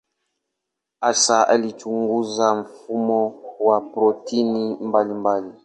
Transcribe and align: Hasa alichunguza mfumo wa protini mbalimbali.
Hasa 1.01 1.47
alichunguza 1.47 2.55
mfumo 2.55 3.35
wa 3.59 3.81
protini 3.81 4.73
mbalimbali. 4.81 5.51